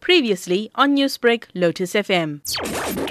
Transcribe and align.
Previously 0.00 0.70
on 0.74 0.96
Newsbreak, 0.96 1.44
Lotus 1.54 1.92
FM. 1.92 2.40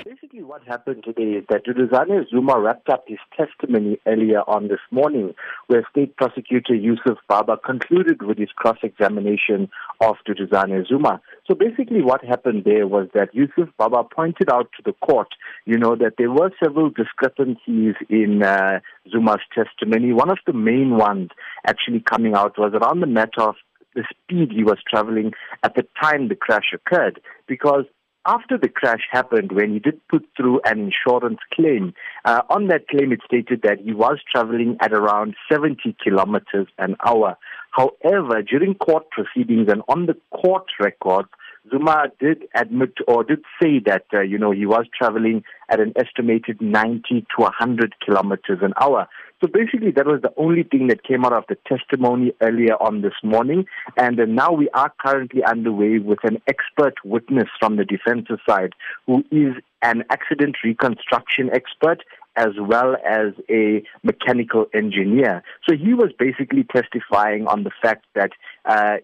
Basically, 0.03 0.41
what 0.41 0.63
happened 0.63 1.03
today 1.03 1.37
is 1.37 1.45
that 1.49 1.65
Duduzane 1.65 2.27
Zuma 2.29 2.59
wrapped 2.59 2.89
up 2.89 3.05
his 3.07 3.19
testimony 3.35 3.99
earlier 4.07 4.41
on 4.47 4.67
this 4.67 4.79
morning, 4.89 5.35
where 5.67 5.85
State 5.91 6.15
Prosecutor 6.15 6.73
Yusuf 6.73 7.17
Baba 7.27 7.57
concluded 7.63 8.23
with 8.23 8.37
his 8.37 8.49
cross-examination 8.55 9.69
of 10.01 10.15
Duduzane 10.27 10.87
Zuma. 10.87 11.21
So 11.45 11.53
basically, 11.53 12.01
what 12.01 12.23
happened 12.25 12.63
there 12.65 12.87
was 12.87 13.07
that 13.13 13.33
Yusuf 13.33 13.69
Baba 13.77 14.03
pointed 14.03 14.49
out 14.49 14.69
to 14.77 14.83
the 14.83 14.93
court, 15.05 15.29
you 15.65 15.77
know, 15.77 15.95
that 15.95 16.13
there 16.17 16.31
were 16.31 16.51
several 16.63 16.89
discrepancies 16.89 17.95
in 18.09 18.43
uh, 18.43 18.79
Zuma's 19.11 19.41
testimony. 19.53 20.13
One 20.13 20.29
of 20.29 20.39
the 20.45 20.53
main 20.53 20.97
ones 20.97 21.29
actually 21.65 21.99
coming 21.99 22.33
out 22.33 22.57
was 22.57 22.73
around 22.73 23.01
the 23.01 23.07
matter 23.07 23.41
of 23.41 23.55
the 23.97 24.05
speed 24.09 24.51
he 24.51 24.63
was 24.63 24.77
traveling 24.87 25.31
at 25.63 25.75
the 25.75 25.85
time 26.01 26.29
the 26.29 26.35
crash 26.35 26.71
occurred. 26.73 27.19
Because 27.47 27.85
after 28.25 28.57
the 28.57 28.69
crash 28.69 29.01
happened, 29.11 29.51
when 29.53 29.73
he 29.73 29.79
did 29.79 29.99
put 30.07 30.23
through 30.35 30.61
an 30.65 30.79
insurance 30.91 31.39
claim, 31.53 31.93
uh, 32.25 32.41
on 32.49 32.67
that 32.67 32.87
claim 32.89 33.11
it 33.11 33.21
stated 33.25 33.61
that 33.63 33.79
he 33.79 33.93
was 33.93 34.19
traveling 34.31 34.77
at 34.81 34.93
around 34.93 35.35
70 35.51 35.95
kilometers 36.03 36.67
an 36.77 36.95
hour. 37.05 37.37
However, 37.71 38.41
during 38.41 38.75
court 38.75 39.05
proceedings 39.11 39.67
and 39.71 39.81
on 39.87 40.05
the 40.05 40.17
court 40.31 40.65
records, 40.79 41.29
Zuma 41.69 42.07
did 42.19 42.43
admit 42.55 42.93
or 43.07 43.23
did 43.23 43.43
say 43.61 43.79
that, 43.85 44.05
uh, 44.13 44.21
you 44.21 44.37
know, 44.37 44.51
he 44.51 44.65
was 44.65 44.85
traveling 44.97 45.43
at 45.69 45.79
an 45.79 45.93
estimated 45.95 46.61
90 46.61 47.25
to 47.35 47.41
100 47.43 47.95
kilometers 48.03 48.59
an 48.61 48.73
hour. 48.79 49.07
So 49.41 49.47
basically, 49.47 49.91
that 49.91 50.07
was 50.07 50.21
the 50.21 50.33
only 50.35 50.63
thing 50.63 50.87
that 50.87 51.03
came 51.03 51.23
out 51.23 51.33
of 51.33 51.43
the 51.47 51.57
testimony 51.67 52.33
earlier 52.41 52.75
on 52.81 53.01
this 53.01 53.13
morning. 53.23 53.65
And 53.95 54.17
now 54.35 54.51
we 54.51 54.67
are 54.69 54.91
currently 54.99 55.43
underway 55.43 55.99
with 55.99 56.19
an 56.23 56.41
expert 56.47 56.95
witness 57.03 57.47
from 57.59 57.75
the 57.75 57.85
defensive 57.85 58.39
side 58.49 58.73
who 59.05 59.23
is 59.31 59.53
an 59.83 60.03
accident 60.09 60.57
reconstruction 60.63 61.51
expert 61.53 62.03
as 62.35 62.53
well 62.59 62.95
as 63.07 63.33
a 63.49 63.83
mechanical 64.03 64.67
engineer. 64.73 65.43
So 65.67 65.75
he 65.75 65.93
was 65.93 66.11
basically 66.17 66.63
testifying 66.63 67.47
on 67.47 67.63
the 67.63 67.71
fact 67.81 68.05
that 68.15 68.31
uh, 68.65 68.97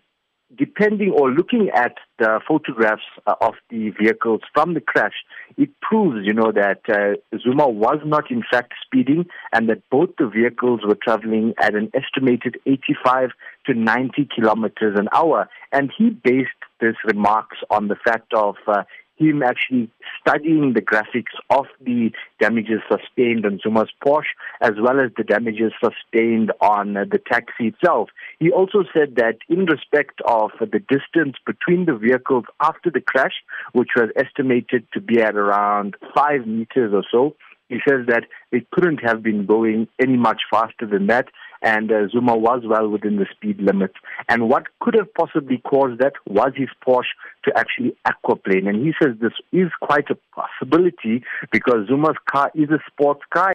depending 0.57 1.11
or 1.11 1.31
looking 1.31 1.69
at 1.75 1.95
the 2.19 2.39
photographs 2.47 3.03
uh, 3.27 3.35
of 3.41 3.53
the 3.69 3.89
vehicles 3.89 4.41
from 4.53 4.73
the 4.73 4.81
crash, 4.81 5.13
it 5.57 5.69
proves, 5.81 6.25
you 6.25 6.33
know, 6.33 6.51
that 6.51 6.81
uh, 6.89 7.37
Zuma 7.39 7.67
was 7.67 7.99
not 8.05 8.29
in 8.31 8.43
fact 8.49 8.73
speeding 8.85 9.25
and 9.51 9.69
that 9.69 9.81
both 9.89 10.09
the 10.17 10.27
vehicles 10.27 10.81
were 10.85 10.97
traveling 11.01 11.53
at 11.59 11.75
an 11.75 11.91
estimated 11.93 12.57
85 12.65 13.29
to 13.65 13.73
90 13.73 14.27
kilometers 14.33 14.97
an 14.97 15.07
hour. 15.13 15.49
And 15.71 15.91
he 15.95 16.09
based 16.09 16.49
this 16.79 16.95
remarks 17.05 17.57
on 17.69 17.87
the 17.87 17.95
fact 17.95 18.33
of 18.33 18.55
uh, 18.67 18.83
him 19.17 19.43
actually 19.43 19.89
studying 20.19 20.73
the 20.73 20.81
graphics 20.81 21.33
of 21.49 21.65
the 21.81 22.11
damages 22.39 22.81
sustained 22.89 23.45
on 23.45 23.59
Zuma's 23.63 23.91
Porsche 24.03 24.33
as 24.61 24.71
well 24.81 24.99
as 24.99 25.11
the 25.17 25.23
damages 25.23 25.71
sustained 25.83 26.51
on 26.61 26.97
uh, 26.97 27.05
the 27.09 27.19
taxi 27.19 27.67
itself. 27.67 28.09
He 28.39 28.51
also 28.51 28.83
said 28.93 29.15
that 29.15 29.37
in 29.49 29.65
respect 29.65 30.21
of 30.25 30.51
the 30.59 30.79
distance 30.79 31.35
between 31.45 31.85
the 31.85 31.95
vehicles 31.95 32.45
after 32.61 32.89
the 32.89 33.01
crash, 33.01 33.43
which 33.73 33.89
was 33.95 34.09
estimated 34.15 34.87
to 34.93 35.01
be 35.01 35.21
at 35.21 35.35
around 35.35 35.95
five 36.15 36.47
meters 36.47 36.91
or 36.93 37.03
so, 37.11 37.35
he 37.69 37.79
says 37.87 38.05
that 38.07 38.25
it 38.51 38.69
couldn't 38.71 38.99
have 39.03 39.23
been 39.23 39.45
going 39.45 39.87
any 39.99 40.17
much 40.17 40.41
faster 40.51 40.85
than 40.85 41.07
that, 41.07 41.27
and 41.63 41.91
uh, 41.91 42.07
Zuma 42.09 42.35
was 42.35 42.63
well 42.65 42.89
within 42.89 43.15
the 43.15 43.25
speed 43.33 43.59
limits. 43.61 43.95
And 44.29 44.49
what 44.49 44.65
could 44.79 44.93
have 44.95 45.13
possibly 45.13 45.57
caused 45.59 45.99
that 45.99 46.13
was 46.27 46.51
his 46.55 46.69
Porsche 46.85 47.15
to 47.45 47.57
actually 47.57 47.95
aquaplane. 48.05 48.67
And 48.67 48.85
he 48.85 48.93
says 49.01 49.15
this 49.21 49.33
is 49.51 49.69
quite 49.81 50.09
a 50.09 50.17
possibility 50.35 51.23
because 51.51 51.87
Zuma's 51.87 52.17
car 52.29 52.51
is 52.53 52.69
a 52.69 52.79
sports 52.87 53.21
car. 53.33 53.51